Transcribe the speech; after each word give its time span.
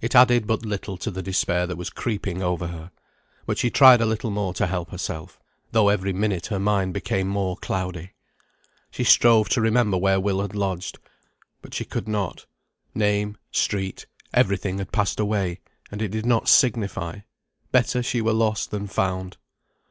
It 0.00 0.14
added 0.14 0.46
but 0.46 0.64
little 0.64 0.96
to 0.96 1.10
the 1.10 1.20
despair 1.20 1.66
that 1.66 1.76
was 1.76 1.90
creeping 1.90 2.42
over 2.42 2.68
her. 2.68 2.90
But 3.44 3.58
she 3.58 3.68
tried 3.68 4.00
a 4.00 4.06
little 4.06 4.30
more 4.30 4.54
to 4.54 4.66
help 4.66 4.88
herself, 4.90 5.38
though 5.72 5.90
every 5.90 6.14
minute 6.14 6.46
her 6.46 6.58
mind 6.58 6.94
became 6.94 7.28
more 7.28 7.58
cloudy. 7.58 8.14
She 8.90 9.04
strove 9.04 9.50
to 9.50 9.60
remember 9.60 9.98
where 9.98 10.18
Will 10.18 10.40
had 10.40 10.54
lodged, 10.56 10.96
but 11.60 11.74
she 11.74 11.84
could 11.84 12.08
not; 12.08 12.46
name, 12.94 13.36
street, 13.50 14.06
every 14.32 14.56
thing 14.56 14.78
had 14.78 14.90
passed 14.90 15.20
away, 15.20 15.60
and 15.90 16.00
it 16.00 16.08
did 16.08 16.24
not 16.24 16.48
signify; 16.48 17.18
better 17.72 18.02
she 18.02 18.22
were 18.22 18.32
lost 18.32 18.70
than 18.70 18.86
found. 18.86 19.36